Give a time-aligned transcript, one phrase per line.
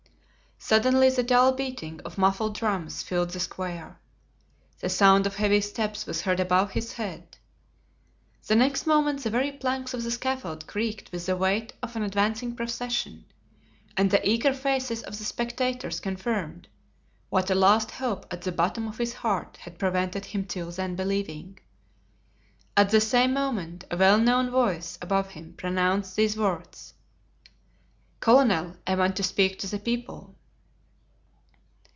[0.63, 3.99] Suddenly the dull beating of muffled drums filled the square.
[4.79, 7.37] The sound of heavy steps was heard above his head.
[8.45, 12.03] The next moment the very planks of the scaffold creaked with the weight of an
[12.03, 13.25] advancing procession,
[13.97, 16.67] and the eager faces of the spectators confirmed
[17.31, 20.95] what a last hope at the bottom of his heart had prevented him till then
[20.95, 21.57] believing.
[22.77, 26.93] At the same moment a well known voice above him pronounced these words:
[28.19, 30.35] "Colonel, I want to speak to the people."